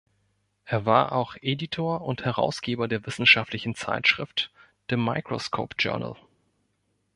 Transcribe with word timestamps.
Er 0.65 0.87
war 0.87 1.11
auch 1.11 1.35
Editor 1.43 2.01
und 2.01 2.25
Herausgeber 2.25 2.87
der 2.87 3.05
wissenschaftlichen 3.05 3.75
Zeitschrift 3.75 4.51
The 4.89 4.97
Microscope 4.97 5.75
Journal. 5.77 6.15